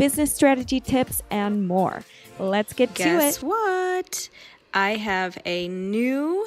business 0.00 0.34
strategy 0.34 0.80
tips, 0.80 1.22
and 1.30 1.68
more. 1.68 2.02
Let's 2.38 2.72
get 2.72 2.94
Guess 2.94 3.06
to 3.06 3.12
it. 3.12 3.18
Guess 3.18 3.42
what? 3.42 4.30
I 4.72 4.96
have 4.96 5.36
a 5.44 5.68
new 5.68 6.46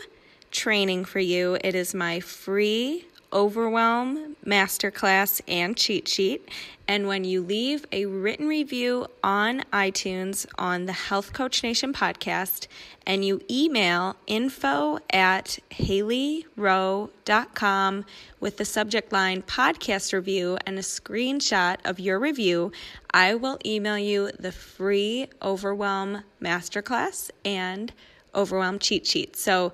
training 0.49 1.05
for 1.05 1.19
you. 1.19 1.59
It 1.63 1.75
is 1.75 1.93
my 1.93 2.19
free 2.19 3.05
Overwhelm 3.33 4.37
Masterclass 4.45 5.41
and 5.47 5.75
cheat 5.75 6.07
sheet. 6.07 6.47
And 6.87 7.07
when 7.07 7.23
you 7.23 7.41
leave 7.41 7.87
a 7.91 8.05
written 8.05 8.47
review 8.47 9.07
on 9.23 9.63
iTunes 9.73 10.45
on 10.57 10.85
the 10.85 10.93
Health 10.93 11.33
Coach 11.33 11.63
Nation 11.63 11.91
podcast 11.93 12.67
and 13.07 13.25
you 13.25 13.41
email 13.49 14.17
info 14.27 14.99
at 15.09 15.57
haleyrowe.com 15.71 18.05
with 18.39 18.57
the 18.57 18.65
subject 18.65 19.11
line 19.11 19.41
podcast 19.41 20.13
review 20.13 20.59
and 20.67 20.77
a 20.77 20.83
screenshot 20.83 21.77
of 21.85 21.99
your 21.99 22.19
review, 22.19 22.71
I 23.11 23.33
will 23.35 23.57
email 23.65 23.97
you 23.97 24.29
the 24.37 24.51
free 24.51 25.27
Overwhelm 25.41 26.21
Masterclass 26.41 27.31
and 27.43 27.91
Overwhelm 28.35 28.77
cheat 28.79 29.07
sheet. 29.07 29.37
So 29.37 29.71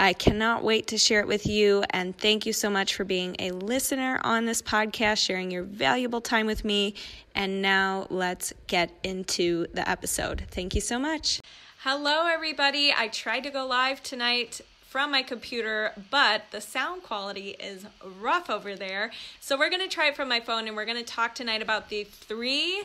I 0.00 0.12
cannot 0.12 0.62
wait 0.62 0.86
to 0.88 0.98
share 0.98 1.20
it 1.20 1.26
with 1.26 1.46
you. 1.46 1.84
And 1.90 2.16
thank 2.16 2.46
you 2.46 2.52
so 2.52 2.70
much 2.70 2.94
for 2.94 3.04
being 3.04 3.34
a 3.40 3.50
listener 3.50 4.20
on 4.22 4.44
this 4.44 4.62
podcast, 4.62 5.18
sharing 5.18 5.50
your 5.50 5.64
valuable 5.64 6.20
time 6.20 6.46
with 6.46 6.64
me. 6.64 6.94
And 7.34 7.60
now 7.60 8.06
let's 8.08 8.52
get 8.68 8.90
into 9.02 9.66
the 9.74 9.88
episode. 9.88 10.44
Thank 10.50 10.76
you 10.76 10.80
so 10.80 11.00
much. 11.00 11.40
Hello, 11.82 12.26
everybody. 12.26 12.94
I 12.96 13.08
tried 13.08 13.42
to 13.44 13.50
go 13.50 13.66
live 13.66 14.02
tonight 14.02 14.60
from 14.88 15.10
my 15.10 15.22
computer, 15.22 15.92
but 16.10 16.42
the 16.52 16.60
sound 16.60 17.02
quality 17.02 17.50
is 17.60 17.84
rough 18.20 18.48
over 18.48 18.76
there. 18.76 19.10
So 19.40 19.58
we're 19.58 19.68
going 19.68 19.82
to 19.82 19.88
try 19.88 20.08
it 20.08 20.16
from 20.16 20.28
my 20.28 20.40
phone 20.40 20.66
and 20.68 20.76
we're 20.76 20.86
going 20.86 20.96
to 20.96 21.04
talk 21.04 21.34
tonight 21.34 21.60
about 21.60 21.88
the 21.88 22.04
three 22.04 22.84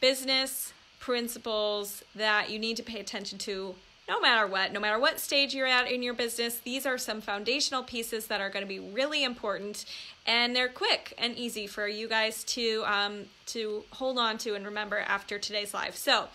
business 0.00 0.72
principles 1.00 2.04
that 2.14 2.50
you 2.50 2.58
need 2.58 2.76
to 2.76 2.82
pay 2.82 3.00
attention 3.00 3.38
to 3.38 3.74
no 4.08 4.20
matter 4.20 4.46
what, 4.46 4.72
no 4.72 4.80
matter 4.80 4.98
what 4.98 5.20
stage 5.20 5.54
you're 5.54 5.66
at 5.66 5.90
in 5.90 6.02
your 6.02 6.14
business, 6.14 6.58
these 6.58 6.86
are 6.86 6.98
some 6.98 7.20
foundational 7.20 7.82
pieces 7.82 8.26
that 8.26 8.40
are 8.40 8.50
going 8.50 8.64
to 8.64 8.68
be 8.68 8.80
really 8.80 9.22
important, 9.22 9.84
and 10.26 10.54
they're 10.54 10.68
quick 10.68 11.14
and 11.18 11.36
easy 11.36 11.66
for 11.66 11.86
you 11.86 12.08
guys 12.08 12.44
to 12.44 12.82
um, 12.86 13.24
to 13.46 13.84
hold 13.90 14.18
on 14.18 14.38
to 14.38 14.54
and 14.54 14.64
remember 14.64 14.98
after 14.98 15.38
today's 15.38 15.74
live. 15.74 15.96
So. 15.96 16.28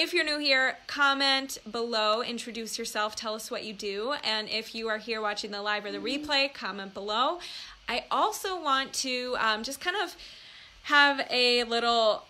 If 0.00 0.14
you're 0.14 0.24
new 0.24 0.38
here, 0.38 0.78
comment 0.86 1.58
below, 1.68 2.22
introduce 2.22 2.78
yourself, 2.78 3.16
tell 3.16 3.34
us 3.34 3.50
what 3.50 3.64
you 3.64 3.72
do. 3.72 4.14
And 4.22 4.48
if 4.48 4.72
you 4.72 4.86
are 4.86 4.98
here 4.98 5.20
watching 5.20 5.50
the 5.50 5.60
live 5.60 5.84
or 5.84 5.90
the 5.90 5.98
replay, 5.98 6.54
comment 6.54 6.94
below. 6.94 7.40
I 7.88 8.04
also 8.08 8.62
want 8.62 8.92
to 8.92 9.36
um, 9.40 9.64
just 9.64 9.80
kind 9.80 9.96
of 10.00 10.14
have 10.84 11.26
a 11.32 11.64
little 11.64 12.22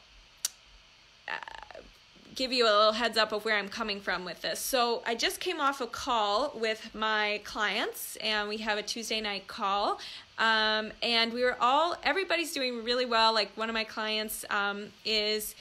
give 2.39 2.53
you 2.53 2.65
a 2.65 2.71
little 2.71 2.93
heads 2.93 3.19
up 3.19 3.33
of 3.33 3.45
where 3.45 3.59
I'm 3.59 3.69
coming 3.69 4.01
from 4.01 4.25
with 4.25 4.41
this. 4.43 4.61
So, 4.61 5.03
I 5.05 5.17
just 5.17 5.41
came 5.41 5.61
off 5.61 5.81
a 5.81 5.89
call 5.89 6.53
with 6.55 6.95
my 6.95 7.41
clients, 7.43 8.17
and 8.17 8.49
we 8.49 8.59
have 8.59 8.79
a 8.79 8.83
Tuesday 8.83 9.21
night 9.21 9.49
call. 9.49 9.99
Um, 10.39 10.93
and 11.03 11.33
we 11.33 11.43
were 11.43 11.57
all, 11.61 11.97
everybody's 12.05 12.53
doing 12.53 12.85
really 12.85 13.05
well. 13.05 13.35
Like, 13.35 13.51
one 13.57 13.69
of 13.69 13.75
my 13.75 13.85
clients 13.85 14.45
um, 14.51 14.87
is 15.05 15.57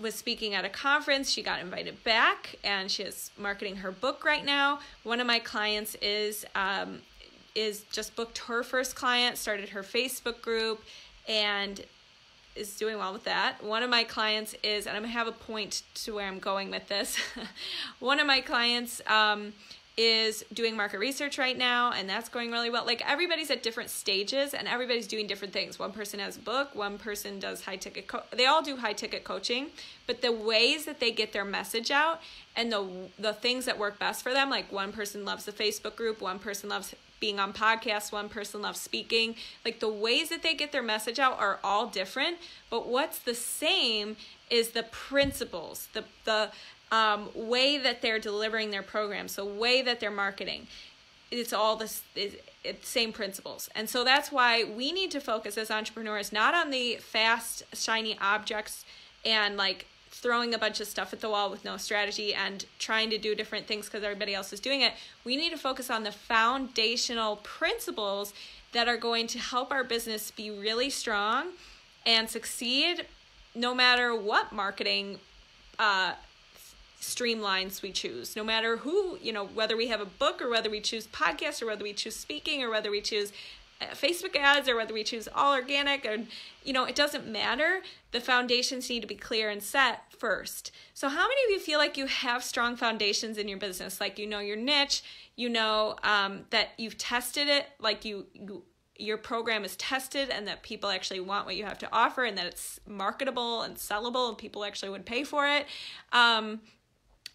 was 0.00 0.14
speaking 0.14 0.54
at 0.54 0.64
a 0.64 0.68
conference. 0.68 1.30
She 1.30 1.42
got 1.42 1.60
invited 1.60 2.02
back, 2.04 2.56
and 2.64 2.90
she 2.90 3.04
is 3.04 3.30
marketing 3.38 3.76
her 3.76 3.90
book 3.90 4.24
right 4.24 4.44
now. 4.44 4.80
One 5.02 5.20
of 5.20 5.26
my 5.26 5.38
clients 5.38 5.96
is 6.02 6.44
um, 6.54 7.00
is 7.54 7.82
just 7.92 8.14
booked 8.16 8.38
her 8.38 8.62
first 8.62 8.94
client, 8.94 9.38
started 9.38 9.70
her 9.70 9.82
Facebook 9.82 10.40
group, 10.40 10.82
and 11.28 11.84
is 12.58 12.76
doing 12.76 12.98
well 12.98 13.12
with 13.12 13.24
that. 13.24 13.62
One 13.62 13.82
of 13.82 13.90
my 13.90 14.04
clients 14.04 14.54
is, 14.62 14.86
and 14.86 14.96
I'm 14.96 15.02
gonna 15.02 15.12
have 15.12 15.28
a 15.28 15.32
point 15.32 15.82
to 15.94 16.14
where 16.14 16.26
I'm 16.26 16.38
going 16.38 16.70
with 16.70 16.88
this. 16.88 17.16
One 18.00 18.20
of 18.20 18.26
my 18.26 18.40
clients 18.40 19.00
um, 19.06 19.52
is 19.96 20.44
doing 20.52 20.76
market 20.76 20.98
research 20.98 21.38
right 21.38 21.56
now, 21.56 21.92
and 21.92 22.08
that's 22.08 22.28
going 22.28 22.50
really 22.50 22.70
well. 22.70 22.84
Like 22.84 23.02
everybody's 23.08 23.50
at 23.50 23.62
different 23.62 23.90
stages, 23.90 24.54
and 24.54 24.68
everybody's 24.68 25.06
doing 25.06 25.26
different 25.26 25.52
things. 25.52 25.78
One 25.78 25.92
person 25.92 26.20
has 26.20 26.36
a 26.36 26.40
book, 26.40 26.74
one 26.74 26.98
person 26.98 27.38
does 27.38 27.64
high 27.64 27.76
ticket. 27.76 28.10
They 28.32 28.46
all 28.46 28.62
do 28.62 28.76
high 28.76 28.92
ticket 28.92 29.24
coaching, 29.24 29.68
but 30.06 30.20
the 30.22 30.32
ways 30.32 30.84
that 30.84 31.00
they 31.00 31.10
get 31.10 31.32
their 31.32 31.44
message 31.44 31.90
out 31.90 32.20
and 32.56 32.72
the 32.72 32.86
the 33.18 33.32
things 33.32 33.64
that 33.64 33.78
work 33.78 33.98
best 33.98 34.22
for 34.22 34.32
them, 34.32 34.50
like 34.50 34.70
one 34.70 34.92
person 34.92 35.24
loves 35.24 35.44
the 35.44 35.52
Facebook 35.52 35.96
group, 35.96 36.20
one 36.20 36.38
person 36.38 36.68
loves 36.68 36.94
being 37.20 37.40
on 37.40 37.52
podcasts, 37.52 38.12
one 38.12 38.28
person 38.28 38.62
loves 38.62 38.80
speaking. 38.80 39.34
Like 39.64 39.80
the 39.80 39.88
ways 39.88 40.28
that 40.28 40.42
they 40.42 40.54
get 40.54 40.72
their 40.72 40.82
message 40.82 41.18
out 41.18 41.38
are 41.38 41.58
all 41.64 41.86
different, 41.86 42.38
but 42.70 42.88
what's 42.88 43.18
the 43.18 43.34
same 43.34 44.16
is 44.50 44.70
the 44.70 44.84
principles, 44.84 45.88
the 45.92 46.04
the 46.24 46.50
um, 46.90 47.28
way 47.34 47.76
that 47.76 48.00
they're 48.00 48.18
delivering 48.18 48.70
their 48.70 48.82
programs, 48.82 49.36
the 49.36 49.44
way 49.44 49.82
that 49.82 50.00
they're 50.00 50.10
marketing. 50.10 50.66
It's 51.30 51.52
all 51.52 51.76
the 51.76 51.92
it's 52.64 52.88
same 52.88 53.12
principles, 53.12 53.68
and 53.74 53.88
so 53.90 54.02
that's 54.02 54.32
why 54.32 54.64
we 54.64 54.92
need 54.92 55.10
to 55.10 55.20
focus 55.20 55.58
as 55.58 55.70
entrepreneurs 55.70 56.32
not 56.32 56.54
on 56.54 56.70
the 56.70 56.96
fast, 56.96 57.62
shiny 57.74 58.16
objects 58.18 58.84
and 59.24 59.56
like 59.56 59.86
throwing 60.10 60.54
a 60.54 60.58
bunch 60.58 60.80
of 60.80 60.86
stuff 60.86 61.12
at 61.12 61.20
the 61.20 61.28
wall 61.28 61.50
with 61.50 61.64
no 61.64 61.76
strategy 61.76 62.34
and 62.34 62.64
trying 62.78 63.10
to 63.10 63.18
do 63.18 63.34
different 63.34 63.66
things 63.66 63.86
because 63.86 64.02
everybody 64.02 64.34
else 64.34 64.52
is 64.52 64.60
doing 64.60 64.80
it. 64.80 64.92
We 65.24 65.36
need 65.36 65.50
to 65.50 65.58
focus 65.58 65.90
on 65.90 66.02
the 66.04 66.12
foundational 66.12 67.36
principles 67.36 68.32
that 68.72 68.88
are 68.88 68.96
going 68.96 69.26
to 69.28 69.38
help 69.38 69.70
our 69.70 69.84
business 69.84 70.30
be 70.30 70.50
really 70.50 70.90
strong 70.90 71.48
and 72.04 72.28
succeed 72.28 73.06
no 73.54 73.74
matter 73.74 74.14
what 74.14 74.52
marketing 74.52 75.18
uh, 75.78 76.14
streamlines 77.00 77.80
we 77.80 77.92
choose 77.92 78.34
no 78.34 78.42
matter 78.42 78.78
who 78.78 79.16
you 79.22 79.32
know 79.32 79.46
whether 79.46 79.76
we 79.76 79.86
have 79.86 80.00
a 80.00 80.04
book 80.04 80.42
or 80.42 80.50
whether 80.50 80.68
we 80.68 80.80
choose 80.80 81.06
podcast 81.06 81.62
or 81.62 81.66
whether 81.66 81.84
we 81.84 81.92
choose 81.92 82.16
speaking 82.16 82.62
or 82.62 82.70
whether 82.70 82.90
we 82.90 83.00
choose 83.00 83.32
Facebook 83.80 84.36
ads 84.36 84.68
or 84.68 84.76
whether 84.76 84.92
we 84.92 85.04
choose 85.04 85.28
all 85.34 85.54
organic 85.54 86.04
or 86.04 86.18
you 86.64 86.72
know 86.72 86.84
it 86.84 86.94
doesn't 86.94 87.26
matter. 87.26 87.80
The 88.10 88.20
foundations 88.20 88.88
need 88.88 89.00
to 89.00 89.06
be 89.06 89.14
clear 89.14 89.50
and 89.50 89.62
set 89.62 90.12
first. 90.12 90.72
So 90.94 91.08
how 91.08 91.28
many 91.28 91.44
of 91.44 91.50
you 91.50 91.60
feel 91.60 91.78
like 91.78 91.96
you 91.96 92.06
have 92.06 92.42
strong 92.42 92.76
foundations 92.76 93.38
in 93.38 93.48
your 93.48 93.58
business? 93.58 94.00
Like 94.00 94.18
you 94.18 94.26
know 94.26 94.40
your 94.40 94.56
niche 94.56 95.02
you 95.38 95.48
know 95.48 95.94
um, 96.02 96.44
that 96.50 96.70
you've 96.76 96.98
tested 96.98 97.46
it 97.48 97.66
like 97.78 98.04
you, 98.04 98.26
you 98.34 98.64
your 98.98 99.16
program 99.16 99.64
is 99.64 99.76
tested 99.76 100.28
and 100.28 100.48
that 100.48 100.64
people 100.64 100.90
actually 100.90 101.20
want 101.20 101.46
what 101.46 101.54
you 101.54 101.64
have 101.64 101.78
to 101.78 101.88
offer 101.92 102.24
and 102.24 102.36
that 102.36 102.46
it's 102.46 102.80
marketable 102.86 103.62
and 103.62 103.76
sellable 103.76 104.28
and 104.28 104.36
people 104.36 104.64
actually 104.64 104.88
would 104.88 105.06
pay 105.06 105.22
for 105.22 105.46
it. 105.46 105.66
Um, 106.12 106.60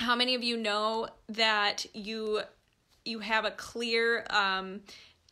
how 0.02 0.16
many 0.16 0.36
of 0.36 0.44
you 0.44 0.58
know 0.58 1.08
that 1.30 1.86
you 1.94 2.42
you 3.06 3.20
have 3.20 3.46
a 3.46 3.52
clear 3.52 4.26
um, 4.30 4.82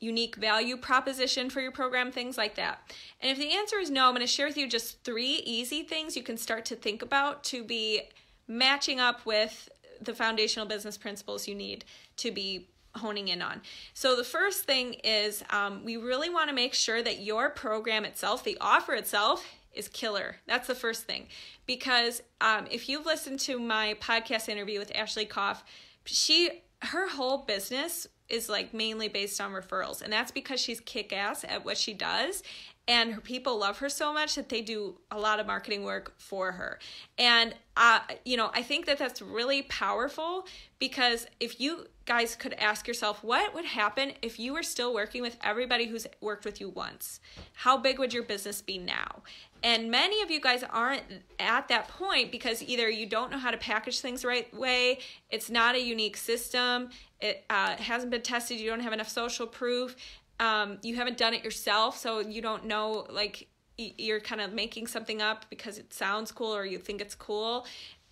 unique 0.01 0.35
value 0.35 0.75
proposition 0.75 1.49
for 1.49 1.61
your 1.61 1.71
program, 1.71 2.11
things 2.11 2.37
like 2.37 2.55
that. 2.55 2.91
And 3.21 3.31
if 3.31 3.37
the 3.37 3.55
answer 3.55 3.77
is 3.77 3.89
no, 3.89 4.07
I'm 4.07 4.15
going 4.15 4.21
to 4.21 4.27
share 4.27 4.47
with 4.47 4.57
you 4.57 4.67
just 4.67 5.03
three 5.03 5.41
easy 5.45 5.83
things 5.83 6.17
you 6.17 6.23
can 6.23 6.37
start 6.37 6.65
to 6.65 6.75
think 6.75 7.01
about 7.01 7.43
to 7.45 7.63
be 7.63 8.01
matching 8.47 8.99
up 8.99 9.25
with 9.25 9.69
the 10.01 10.13
foundational 10.13 10.67
business 10.67 10.97
principles 10.97 11.47
you 11.47 11.53
need 11.53 11.85
to 12.17 12.31
be 12.31 12.67
honing 12.95 13.29
in 13.29 13.41
on. 13.41 13.61
So, 13.93 14.15
the 14.15 14.23
first 14.23 14.63
thing 14.63 14.95
is 15.03 15.43
um, 15.49 15.85
we 15.85 15.95
really 15.95 16.29
want 16.29 16.49
to 16.49 16.55
make 16.55 16.73
sure 16.73 17.01
that 17.01 17.21
your 17.21 17.49
program 17.49 18.03
itself, 18.03 18.43
the 18.43 18.57
offer 18.59 18.93
itself, 18.93 19.45
is 19.73 19.87
killer. 19.87 20.37
That's 20.47 20.67
the 20.67 20.75
first 20.75 21.03
thing. 21.03 21.27
Because 21.65 22.21
um, 22.41 22.67
if 22.69 22.89
you've 22.89 23.05
listened 23.05 23.39
to 23.41 23.59
my 23.59 23.95
podcast 24.01 24.49
interview 24.49 24.79
with 24.79 24.93
Ashley 24.95 25.25
Koff, 25.25 25.63
she 26.05 26.63
her 26.83 27.09
whole 27.09 27.39
business 27.39 28.07
is 28.31 28.49
like 28.49 28.73
mainly 28.73 29.07
based 29.07 29.39
on 29.41 29.51
referrals. 29.51 30.01
And 30.01 30.11
that's 30.11 30.31
because 30.31 30.59
she's 30.59 30.79
kick-ass 30.79 31.43
at 31.47 31.65
what 31.65 31.77
she 31.77 31.93
does 31.93 32.43
and 32.87 33.13
her 33.13 33.21
people 33.21 33.57
love 33.57 33.77
her 33.79 33.89
so 33.89 34.13
much 34.13 34.35
that 34.35 34.49
they 34.49 34.61
do 34.61 34.97
a 35.11 35.19
lot 35.19 35.39
of 35.39 35.47
marketing 35.47 35.83
work 35.83 36.13
for 36.17 36.51
her. 36.53 36.79
And 37.17 37.53
uh, 37.77 37.99
you 38.25 38.35
know 38.35 38.51
i 38.53 38.61
think 38.61 38.85
that 38.85 38.97
that's 38.97 39.21
really 39.21 39.61
powerful 39.63 40.45
because 40.79 41.25
if 41.39 41.59
you 41.61 41.87
guys 42.05 42.35
could 42.35 42.53
ask 42.53 42.87
yourself 42.87 43.23
what 43.23 43.53
would 43.53 43.65
happen 43.65 44.11
if 44.21 44.39
you 44.39 44.53
were 44.53 44.63
still 44.63 44.93
working 44.93 45.21
with 45.21 45.37
everybody 45.43 45.85
who's 45.85 46.05
worked 46.19 46.43
with 46.43 46.59
you 46.59 46.69
once? 46.69 47.19
How 47.53 47.77
big 47.77 47.99
would 47.99 48.13
your 48.13 48.23
business 48.23 48.61
be 48.61 48.77
now? 48.77 49.23
And 49.63 49.91
many 49.91 50.21
of 50.23 50.31
you 50.31 50.41
guys 50.41 50.63
aren't 50.63 51.03
at 51.39 51.67
that 51.67 51.87
point 51.87 52.31
because 52.31 52.63
either 52.63 52.89
you 52.89 53.05
don't 53.05 53.31
know 53.31 53.37
how 53.37 53.51
to 53.51 53.57
package 53.57 53.99
things 53.99 54.25
right 54.25 54.51
way, 54.53 54.99
it's 55.29 55.51
not 55.51 55.75
a 55.75 55.79
unique 55.79 56.17
system, 56.17 56.89
it 57.19 57.45
uh, 57.49 57.75
hasn't 57.75 58.11
been 58.11 58.23
tested, 58.23 58.59
you 58.59 58.69
don't 58.69 58.79
have 58.79 58.93
enough 58.93 59.09
social 59.09 59.45
proof, 59.45 59.95
um, 60.41 60.79
you 60.81 60.95
haven't 60.95 61.17
done 61.17 61.33
it 61.33 61.45
yourself, 61.45 61.97
so 61.97 62.19
you 62.19 62.41
don't 62.41 62.65
know, 62.65 63.05
like, 63.09 63.47
you're 63.77 64.19
kind 64.19 64.41
of 64.41 64.53
making 64.53 64.87
something 64.87 65.21
up 65.21 65.45
because 65.49 65.77
it 65.77 65.93
sounds 65.93 66.31
cool 66.31 66.53
or 66.53 66.65
you 66.65 66.77
think 66.77 66.99
it's 66.99 67.15
cool. 67.15 67.65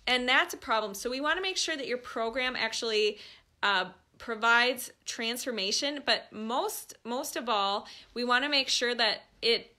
And 0.06 0.28
that's 0.28 0.54
a 0.54 0.56
problem. 0.56 0.94
So 0.94 1.10
we 1.10 1.20
want 1.20 1.36
to 1.36 1.42
make 1.42 1.56
sure 1.56 1.76
that 1.76 1.86
your 1.86 1.98
program 1.98 2.56
actually 2.56 3.18
uh, 3.62 3.86
provides 4.18 4.90
transformation, 5.04 6.02
but 6.04 6.24
most 6.32 6.94
most 7.04 7.36
of 7.36 7.48
all, 7.48 7.86
we 8.14 8.24
want 8.24 8.44
to 8.44 8.50
make 8.50 8.68
sure 8.68 8.94
that 8.94 9.22
it 9.42 9.74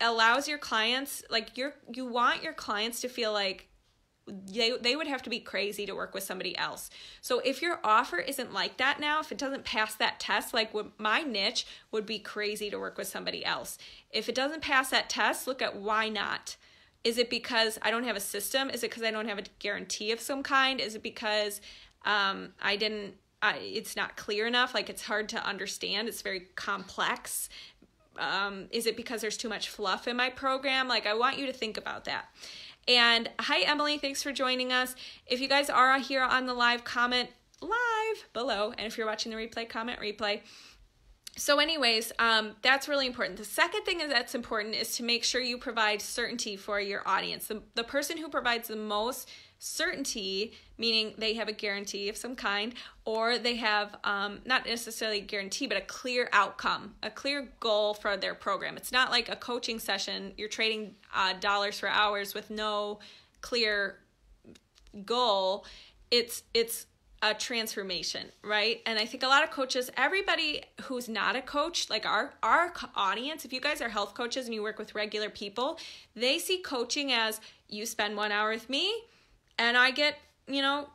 allows 0.00 0.48
your 0.48 0.58
clients 0.58 1.24
like 1.30 1.56
you're 1.56 1.74
you 1.92 2.06
want 2.06 2.42
your 2.42 2.52
clients 2.52 3.00
to 3.00 3.08
feel 3.08 3.32
like 3.32 3.68
they, 4.28 4.72
they 4.80 4.96
would 4.96 5.06
have 5.06 5.22
to 5.22 5.30
be 5.30 5.40
crazy 5.40 5.86
to 5.86 5.94
work 5.94 6.14
with 6.14 6.22
somebody 6.22 6.56
else. 6.56 6.90
So 7.20 7.40
if 7.40 7.62
your 7.62 7.80
offer 7.82 8.18
isn't 8.18 8.52
like 8.52 8.76
that 8.76 9.00
now, 9.00 9.20
if 9.20 9.32
it 9.32 9.38
doesn't 9.38 9.64
pass 9.64 9.94
that 9.96 10.20
test, 10.20 10.54
like 10.54 10.72
my 10.98 11.22
niche 11.22 11.66
would 11.90 12.06
be 12.06 12.18
crazy 12.18 12.70
to 12.70 12.78
work 12.78 12.98
with 12.98 13.08
somebody 13.08 13.44
else. 13.44 13.78
If 14.10 14.28
it 14.28 14.34
doesn't 14.34 14.62
pass 14.62 14.90
that 14.90 15.08
test, 15.08 15.46
look 15.46 15.62
at 15.62 15.76
why 15.76 16.08
not. 16.08 16.56
Is 17.04 17.18
it 17.18 17.30
because 17.30 17.78
I 17.82 17.90
don't 17.90 18.04
have 18.04 18.16
a 18.16 18.20
system? 18.20 18.70
Is 18.70 18.82
it 18.82 18.90
because 18.90 19.02
I 19.02 19.10
don't 19.10 19.28
have 19.28 19.38
a 19.38 19.44
guarantee 19.58 20.12
of 20.12 20.20
some 20.20 20.42
kind? 20.42 20.80
Is 20.80 20.94
it 20.94 21.02
because 21.02 21.60
um, 22.04 22.50
I 22.60 22.76
didn't? 22.76 23.14
I, 23.40 23.58
it's 23.58 23.94
not 23.94 24.16
clear 24.16 24.48
enough. 24.48 24.74
Like 24.74 24.90
it's 24.90 25.04
hard 25.04 25.28
to 25.28 25.46
understand. 25.46 26.08
It's 26.08 26.22
very 26.22 26.48
complex 26.56 27.48
um, 28.18 28.66
is 28.70 28.86
it 28.86 28.96
because 28.96 29.20
there's 29.20 29.36
too 29.36 29.48
much 29.48 29.68
fluff 29.68 30.08
in 30.08 30.16
my 30.16 30.30
program? 30.30 30.88
Like, 30.88 31.06
I 31.06 31.14
want 31.14 31.38
you 31.38 31.46
to 31.46 31.52
think 31.52 31.76
about 31.76 32.04
that. 32.04 32.26
And 32.88 33.28
hi, 33.38 33.60
Emily. 33.60 33.98
Thanks 33.98 34.22
for 34.22 34.32
joining 34.32 34.72
us. 34.72 34.96
If 35.26 35.40
you 35.40 35.48
guys 35.48 35.68
are 35.68 35.98
here 35.98 36.22
on 36.22 36.46
the 36.46 36.54
live, 36.54 36.84
comment 36.84 37.28
live 37.60 38.32
below. 38.32 38.72
And 38.78 38.86
if 38.86 38.96
you're 38.96 39.06
watching 39.06 39.30
the 39.30 39.36
replay, 39.36 39.68
comment 39.68 40.00
replay. 40.00 40.40
So, 41.36 41.60
anyways, 41.60 42.12
um, 42.18 42.56
that's 42.62 42.88
really 42.88 43.06
important. 43.06 43.36
The 43.36 43.44
second 43.44 43.84
thing 43.84 43.98
that's 43.98 44.34
important 44.34 44.74
is 44.74 44.96
to 44.96 45.04
make 45.04 45.22
sure 45.22 45.40
you 45.40 45.58
provide 45.58 46.00
certainty 46.00 46.56
for 46.56 46.80
your 46.80 47.06
audience. 47.06 47.46
The, 47.46 47.62
the 47.74 47.84
person 47.84 48.16
who 48.16 48.28
provides 48.28 48.68
the 48.68 48.76
most 48.76 49.28
certainty, 49.58 50.52
meaning 50.76 51.14
they 51.18 51.34
have 51.34 51.48
a 51.48 51.52
guarantee 51.52 52.08
of 52.08 52.16
some 52.16 52.36
kind, 52.36 52.74
or 53.04 53.38
they 53.38 53.56
have 53.56 53.96
um, 54.04 54.40
not 54.44 54.66
necessarily 54.66 55.18
a 55.18 55.22
guarantee, 55.22 55.66
but 55.66 55.76
a 55.76 55.82
clear 55.82 56.28
outcome, 56.32 56.94
a 57.02 57.10
clear 57.10 57.48
goal 57.60 57.94
for 57.94 58.16
their 58.16 58.34
program. 58.34 58.76
It's 58.76 58.92
not 58.92 59.10
like 59.10 59.28
a 59.28 59.36
coaching 59.36 59.78
session, 59.78 60.32
you're 60.36 60.48
trading 60.48 60.94
uh, 61.14 61.34
dollars 61.40 61.78
for 61.78 61.88
hours 61.88 62.34
with 62.34 62.50
no 62.50 63.00
clear 63.40 63.98
goal. 65.04 65.64
It's, 66.10 66.42
it's, 66.54 66.86
a 67.20 67.34
transformation, 67.34 68.26
right? 68.44 68.80
And 68.86 68.98
I 68.98 69.04
think 69.04 69.22
a 69.22 69.26
lot 69.26 69.42
of 69.42 69.50
coaches, 69.50 69.90
everybody 69.96 70.62
who's 70.82 71.08
not 71.08 71.34
a 71.34 71.42
coach, 71.42 71.90
like 71.90 72.06
our 72.06 72.34
our 72.42 72.72
audience, 72.94 73.44
if 73.44 73.52
you 73.52 73.60
guys 73.60 73.80
are 73.80 73.88
health 73.88 74.14
coaches 74.14 74.46
and 74.46 74.54
you 74.54 74.62
work 74.62 74.78
with 74.78 74.94
regular 74.94 75.28
people, 75.28 75.78
they 76.14 76.38
see 76.38 76.58
coaching 76.58 77.10
as 77.12 77.40
you 77.68 77.86
spend 77.86 78.16
1 78.16 78.30
hour 78.30 78.50
with 78.50 78.70
me, 78.70 79.02
and 79.58 79.76
I 79.76 79.90
get, 79.90 80.16
you 80.46 80.62
know, 80.62 80.88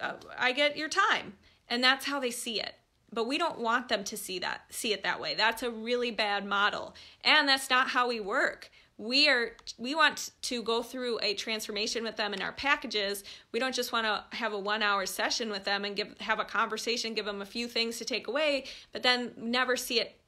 uh, 0.00 0.14
I 0.38 0.52
get 0.52 0.76
your 0.76 0.88
time. 0.88 1.34
And 1.68 1.82
that's 1.82 2.04
how 2.04 2.18
they 2.18 2.30
see 2.30 2.60
it. 2.60 2.74
But 3.12 3.26
we 3.26 3.38
don't 3.38 3.58
want 3.58 3.88
them 3.88 4.04
to 4.04 4.16
see 4.16 4.38
that, 4.40 4.62
see 4.70 4.92
it 4.92 5.02
that 5.02 5.20
way. 5.20 5.34
That's 5.34 5.62
a 5.62 5.70
really 5.70 6.10
bad 6.10 6.44
model. 6.44 6.94
And 7.24 7.48
that's 7.48 7.70
not 7.70 7.88
how 7.88 8.08
we 8.08 8.20
work. 8.20 8.70
We 8.98 9.28
are 9.28 9.52
we 9.78 9.94
want 9.94 10.30
to 10.42 10.62
go 10.62 10.82
through 10.82 11.20
a 11.22 11.32
transformation 11.32 12.04
with 12.04 12.16
them 12.16 12.34
in 12.34 12.42
our 12.42 12.52
packages. 12.52 13.24
We 13.50 13.58
don't 13.58 13.74
just 13.74 13.92
want 13.92 14.04
to 14.04 14.36
have 14.36 14.52
a 14.52 14.60
1-hour 14.60 15.06
session 15.06 15.48
with 15.48 15.64
them 15.64 15.86
and 15.86 15.96
give 15.96 16.18
have 16.20 16.38
a 16.38 16.44
conversation, 16.44 17.14
give 17.14 17.24
them 17.24 17.40
a 17.40 17.46
few 17.46 17.66
things 17.66 17.96
to 17.98 18.04
take 18.04 18.28
away, 18.28 18.66
but 18.92 19.02
then 19.02 19.32
never 19.38 19.74
see 19.74 20.00
it 20.00 20.20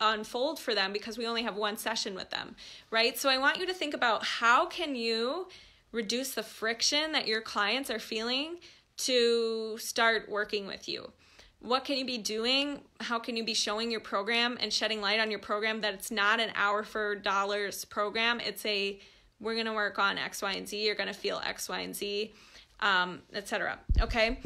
unfold 0.00 0.58
for 0.58 0.74
them 0.74 0.92
because 0.92 1.18
we 1.18 1.26
only 1.26 1.42
have 1.42 1.56
one 1.56 1.76
session 1.76 2.14
with 2.14 2.30
them, 2.30 2.54
right? 2.90 3.18
So 3.18 3.28
I 3.28 3.38
want 3.38 3.58
you 3.58 3.66
to 3.66 3.74
think 3.74 3.94
about 3.94 4.24
how 4.24 4.66
can 4.66 4.94
you 4.94 5.48
reduce 5.92 6.34
the 6.34 6.42
friction 6.42 7.12
that 7.12 7.26
your 7.26 7.40
clients 7.40 7.90
are 7.90 7.98
feeling 7.98 8.58
to 8.98 9.78
start 9.78 10.28
working 10.28 10.66
with 10.66 10.88
you. 10.88 11.12
What 11.60 11.84
can 11.84 11.98
you 11.98 12.06
be 12.06 12.18
doing? 12.18 12.80
How 13.00 13.18
can 13.18 13.36
you 13.36 13.44
be 13.44 13.54
showing 13.54 13.90
your 13.90 14.00
program 14.00 14.56
and 14.60 14.72
shedding 14.72 15.00
light 15.00 15.20
on 15.20 15.30
your 15.30 15.40
program 15.40 15.82
that 15.82 15.92
it's 15.92 16.10
not 16.10 16.40
an 16.40 16.50
hour 16.54 16.82
for 16.82 17.14
dollars 17.14 17.84
program? 17.84 18.40
It's 18.40 18.64
a 18.64 18.98
we're 19.40 19.54
going 19.54 19.66
to 19.66 19.72
work 19.72 19.98
on 19.98 20.18
X, 20.18 20.42
Y, 20.42 20.52
and 20.52 20.68
Z. 20.68 20.84
You're 20.84 20.94
going 20.94 21.08
to 21.08 21.14
feel 21.14 21.40
X, 21.44 21.68
Y, 21.68 21.80
and 21.80 21.96
Z, 21.96 22.32
um, 22.80 23.20
etc. 23.32 23.78
Okay. 24.00 24.38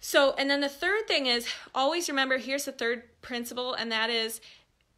So, 0.00 0.34
and 0.36 0.50
then 0.50 0.60
the 0.60 0.68
third 0.68 1.06
thing 1.06 1.26
is 1.26 1.46
always 1.74 2.08
remember 2.08 2.38
here's 2.38 2.64
the 2.64 2.72
third 2.72 3.04
principle, 3.22 3.74
and 3.74 3.90
that 3.92 4.10
is 4.10 4.40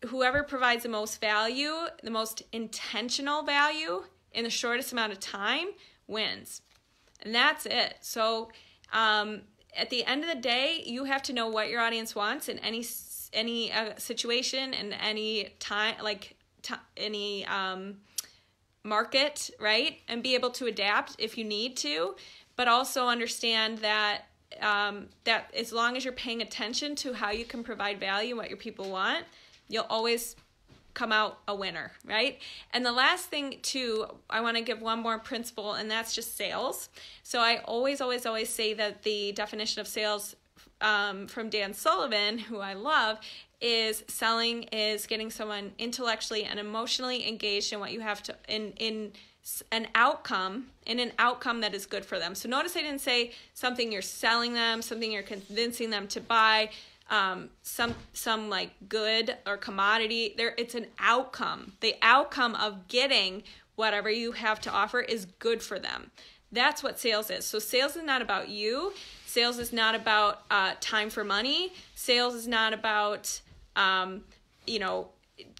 whoever 0.06 0.42
provides 0.42 0.82
the 0.82 0.88
most 0.88 1.20
value, 1.20 1.72
the 2.02 2.10
most 2.10 2.42
intentional 2.52 3.42
value, 3.42 4.02
in 4.36 4.44
the 4.44 4.50
shortest 4.50 4.92
amount 4.92 5.12
of 5.12 5.18
time 5.18 5.68
wins. 6.06 6.62
And 7.22 7.34
that's 7.34 7.66
it. 7.66 7.96
So, 8.02 8.50
um, 8.92 9.40
at 9.76 9.90
the 9.90 10.04
end 10.04 10.22
of 10.22 10.30
the 10.32 10.40
day, 10.40 10.82
you 10.86 11.04
have 11.04 11.22
to 11.24 11.32
know 11.32 11.48
what 11.48 11.68
your 11.68 11.80
audience 11.80 12.14
wants 12.14 12.48
in 12.48 12.58
any 12.60 12.86
any 13.32 13.72
uh, 13.72 13.96
situation 13.96 14.72
and 14.72 14.94
any 15.02 15.50
time, 15.58 15.96
like 16.02 16.36
any 16.96 17.44
um, 17.46 17.96
market, 18.84 19.50
right? 19.60 19.98
And 20.08 20.22
be 20.22 20.34
able 20.34 20.50
to 20.50 20.66
adapt 20.66 21.16
if 21.18 21.36
you 21.36 21.44
need 21.44 21.76
to, 21.78 22.16
but 22.54 22.68
also 22.68 23.08
understand 23.08 23.78
that 23.78 24.22
um, 24.62 25.08
that 25.24 25.52
as 25.54 25.72
long 25.72 25.96
as 25.96 26.04
you're 26.04 26.14
paying 26.14 26.40
attention 26.40 26.94
to 26.96 27.12
how 27.12 27.30
you 27.30 27.44
can 27.44 27.62
provide 27.62 28.00
value, 28.00 28.36
what 28.36 28.48
your 28.48 28.56
people 28.56 28.90
want, 28.90 29.24
you'll 29.68 29.86
always 29.90 30.36
come 30.96 31.12
out 31.12 31.38
a 31.46 31.54
winner, 31.54 31.92
right? 32.04 32.40
And 32.72 32.84
the 32.84 32.90
last 32.90 33.26
thing, 33.26 33.58
too, 33.62 34.06
I 34.28 34.40
want 34.40 34.56
to 34.56 34.62
give 34.62 34.80
one 34.80 34.98
more 34.98 35.18
principle, 35.18 35.74
and 35.74 35.88
that's 35.88 36.14
just 36.14 36.36
sales. 36.36 36.88
So 37.22 37.38
I 37.38 37.58
always, 37.58 38.00
always, 38.00 38.26
always 38.26 38.48
say 38.48 38.74
that 38.74 39.02
the 39.02 39.30
definition 39.32 39.80
of 39.82 39.86
sales 39.86 40.34
um, 40.80 41.28
from 41.28 41.50
Dan 41.50 41.74
Sullivan, 41.74 42.38
who 42.38 42.60
I 42.60 42.72
love, 42.72 43.18
is 43.60 44.04
selling 44.08 44.64
is 44.64 45.06
getting 45.06 45.30
someone 45.30 45.72
intellectually 45.78 46.44
and 46.44 46.58
emotionally 46.58 47.28
engaged 47.28 47.72
in 47.72 47.80
what 47.80 47.92
you 47.92 48.00
have 48.00 48.22
to 48.22 48.36
in 48.48 48.72
in 48.76 49.12
an 49.70 49.86
outcome 49.94 50.66
in 50.86 50.98
an 50.98 51.12
outcome 51.18 51.60
that 51.60 51.72
is 51.72 51.86
good 51.86 52.04
for 52.04 52.18
them. 52.18 52.34
So 52.34 52.48
notice 52.48 52.76
I 52.76 52.80
didn't 52.80 53.00
say 53.00 53.32
something 53.54 53.90
you're 53.90 54.02
selling 54.02 54.52
them, 54.52 54.82
something 54.82 55.10
you're 55.10 55.22
convincing 55.22 55.88
them 55.88 56.06
to 56.08 56.20
buy, 56.20 56.70
um, 57.10 57.50
some 57.62 57.94
some 58.12 58.48
like 58.48 58.70
good 58.88 59.36
or 59.46 59.56
commodity. 59.56 60.34
There, 60.36 60.54
it's 60.58 60.74
an 60.74 60.86
outcome. 60.98 61.72
The 61.80 61.94
outcome 62.02 62.54
of 62.54 62.88
getting 62.88 63.42
whatever 63.76 64.10
you 64.10 64.32
have 64.32 64.60
to 64.62 64.70
offer 64.70 65.00
is 65.00 65.24
good 65.24 65.62
for 65.62 65.78
them. 65.78 66.10
That's 66.50 66.82
what 66.82 66.98
sales 66.98 67.30
is. 67.30 67.44
So 67.44 67.58
sales 67.58 67.96
is 67.96 68.04
not 68.04 68.22
about 68.22 68.48
you. 68.48 68.92
Sales 69.26 69.58
is 69.58 69.72
not 69.72 69.94
about 69.94 70.42
uh, 70.50 70.72
time 70.80 71.10
for 71.10 71.24
money. 71.24 71.72
Sales 71.94 72.34
is 72.34 72.48
not 72.48 72.72
about 72.72 73.40
um, 73.76 74.24
you 74.66 74.78
know 74.78 75.08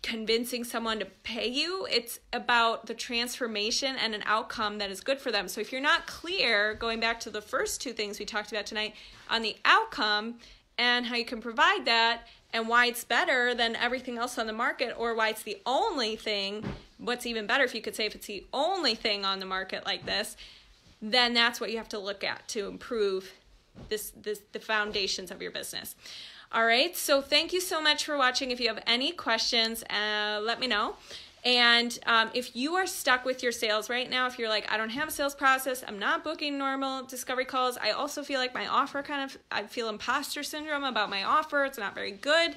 convincing 0.02 0.64
someone 0.64 0.98
to 0.98 1.04
pay 1.22 1.46
you. 1.46 1.86
It's 1.90 2.18
about 2.32 2.86
the 2.86 2.94
transformation 2.94 3.96
and 3.96 4.14
an 4.14 4.22
outcome 4.24 4.78
that 4.78 4.90
is 4.90 5.00
good 5.00 5.20
for 5.20 5.30
them. 5.30 5.48
So 5.48 5.60
if 5.60 5.70
you're 5.70 5.82
not 5.82 6.06
clear, 6.06 6.74
going 6.74 6.98
back 6.98 7.20
to 7.20 7.30
the 7.30 7.42
first 7.42 7.80
two 7.82 7.92
things 7.92 8.18
we 8.18 8.24
talked 8.24 8.52
about 8.52 8.66
tonight 8.66 8.94
on 9.28 9.42
the 9.42 9.56
outcome, 9.64 10.36
and 10.78 11.06
how 11.06 11.16
you 11.16 11.24
can 11.24 11.40
provide 11.40 11.84
that 11.84 12.26
and 12.52 12.68
why 12.68 12.86
it's 12.86 13.04
better 13.04 13.54
than 13.54 13.76
everything 13.76 14.18
else 14.18 14.38
on 14.38 14.46
the 14.46 14.52
market 14.52 14.94
or 14.98 15.14
why 15.14 15.28
it's 15.28 15.42
the 15.42 15.58
only 15.66 16.16
thing 16.16 16.64
what's 16.98 17.26
even 17.26 17.46
better 17.46 17.64
if 17.64 17.74
you 17.74 17.82
could 17.82 17.94
say 17.94 18.06
if 18.06 18.14
it's 18.14 18.26
the 18.26 18.44
only 18.52 18.94
thing 18.94 19.24
on 19.24 19.40
the 19.40 19.46
market 19.46 19.84
like 19.84 20.06
this 20.06 20.36
then 21.02 21.34
that's 21.34 21.60
what 21.60 21.70
you 21.70 21.76
have 21.76 21.88
to 21.88 21.98
look 21.98 22.24
at 22.24 22.46
to 22.48 22.66
improve 22.66 23.32
this 23.88 24.10
this 24.10 24.40
the 24.52 24.58
foundations 24.58 25.30
of 25.30 25.42
your 25.42 25.50
business. 25.50 25.94
All 26.52 26.64
right 26.64 26.96
so 26.96 27.20
thank 27.20 27.52
you 27.52 27.60
so 27.60 27.80
much 27.80 28.04
for 28.04 28.16
watching. 28.16 28.50
If 28.50 28.60
you 28.60 28.68
have 28.68 28.82
any 28.86 29.12
questions 29.12 29.82
uh, 29.84 30.40
let 30.42 30.60
me 30.60 30.66
know 30.66 30.96
and 31.46 31.96
um, 32.06 32.28
if 32.34 32.56
you 32.56 32.74
are 32.74 32.88
stuck 32.88 33.24
with 33.24 33.40
your 33.40 33.52
sales 33.52 33.88
right 33.88 34.10
now, 34.10 34.26
if 34.26 34.36
you're 34.36 34.48
like, 34.48 34.70
I 34.70 34.76
don't 34.76 34.90
have 34.90 35.06
a 35.06 35.12
sales 35.12 35.32
process, 35.32 35.84
I'm 35.86 35.96
not 35.96 36.24
booking 36.24 36.58
normal 36.58 37.04
discovery 37.04 37.44
calls, 37.44 37.78
I 37.80 37.92
also 37.92 38.24
feel 38.24 38.40
like 38.40 38.52
my 38.52 38.66
offer 38.66 39.00
kind 39.00 39.22
of, 39.22 39.38
I 39.52 39.62
feel 39.62 39.88
imposter 39.88 40.42
syndrome 40.42 40.82
about 40.82 41.08
my 41.08 41.22
offer, 41.22 41.64
it's 41.64 41.78
not 41.78 41.94
very 41.94 42.10
good. 42.10 42.56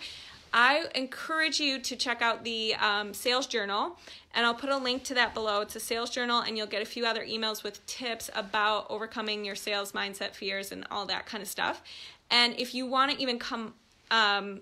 I 0.52 0.86
encourage 0.96 1.60
you 1.60 1.78
to 1.78 1.96
check 1.96 2.24
out 2.24 2.44
the 2.44 2.74
um, 2.76 3.14
sales 3.14 3.46
journal, 3.46 3.96
and 4.34 4.44
I'll 4.44 4.56
put 4.56 4.72
a 4.72 4.78
link 4.78 5.04
to 5.04 5.14
that 5.14 5.36
below. 5.36 5.62
It's 5.62 5.76
a 5.76 5.80
sales 5.80 6.10
journal, 6.10 6.42
and 6.42 6.58
you'll 6.58 6.66
get 6.66 6.82
a 6.82 6.86
few 6.86 7.06
other 7.06 7.24
emails 7.24 7.62
with 7.62 7.86
tips 7.86 8.32
about 8.34 8.88
overcoming 8.90 9.46
your 9.46 9.54
sales 9.54 9.92
mindset 9.92 10.32
fears 10.34 10.72
and 10.72 10.88
all 10.90 11.06
that 11.06 11.28
kind 11.28 11.44
of 11.44 11.48
stuff. 11.48 11.84
And 12.32 12.56
if 12.58 12.74
you 12.74 12.88
want 12.88 13.12
to 13.12 13.22
even 13.22 13.38
come 13.38 13.76
um, 14.10 14.62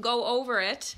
go 0.00 0.24
over 0.24 0.60
it 0.60 0.94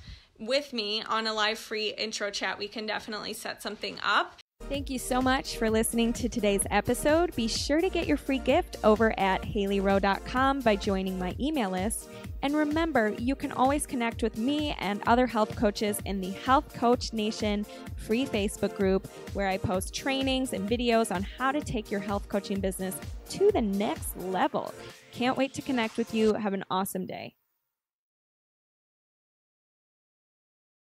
with 0.46 0.72
me 0.72 1.02
on 1.02 1.26
a 1.26 1.32
live 1.32 1.58
free 1.58 1.94
intro 1.96 2.30
chat, 2.30 2.58
we 2.58 2.68
can 2.68 2.86
definitely 2.86 3.32
set 3.32 3.62
something 3.62 3.98
up. 4.02 4.40
Thank 4.68 4.90
you 4.90 4.98
so 4.98 5.20
much 5.20 5.58
for 5.58 5.68
listening 5.68 6.12
to 6.14 6.28
today's 6.28 6.62
episode. 6.70 7.34
Be 7.36 7.48
sure 7.48 7.80
to 7.80 7.90
get 7.90 8.06
your 8.06 8.16
free 8.16 8.38
gift 8.38 8.76
over 8.84 9.18
at 9.18 9.42
haleyrowe.com 9.42 10.60
by 10.60 10.76
joining 10.76 11.18
my 11.18 11.34
email 11.38 11.70
list. 11.70 12.08
And 12.42 12.56
remember, 12.56 13.14
you 13.18 13.34
can 13.34 13.52
always 13.52 13.86
connect 13.86 14.22
with 14.22 14.38
me 14.38 14.74
and 14.78 15.02
other 15.06 15.26
health 15.26 15.56
coaches 15.56 16.00
in 16.06 16.20
the 16.20 16.30
Health 16.30 16.74
Coach 16.74 17.12
Nation 17.12 17.66
free 17.96 18.24
Facebook 18.24 18.74
group, 18.76 19.08
where 19.34 19.48
I 19.48 19.58
post 19.58 19.94
trainings 19.94 20.52
and 20.52 20.68
videos 20.68 21.14
on 21.14 21.22
how 21.22 21.52
to 21.52 21.60
take 21.60 21.90
your 21.90 22.00
health 22.00 22.28
coaching 22.28 22.60
business 22.60 22.96
to 23.30 23.50
the 23.52 23.62
next 23.62 24.16
level. 24.16 24.72
Can't 25.12 25.36
wait 25.36 25.54
to 25.54 25.62
connect 25.62 25.98
with 25.98 26.14
you. 26.14 26.34
Have 26.34 26.54
an 26.54 26.64
awesome 26.70 27.06
day. 27.06 27.34